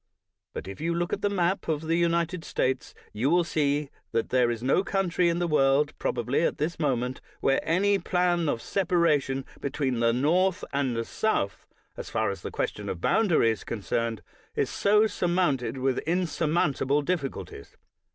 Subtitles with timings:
[0.53, 4.29] But if you look at a map of the United States, you will see that
[4.29, 8.63] there is no country in the world, probably, at this moment, where any plan of
[8.63, 13.51] separation be tween the North and the South, as far as the question of boundary
[13.51, 14.23] is concerned,
[14.55, 17.77] is so sur mounted with insurmountable difficulties.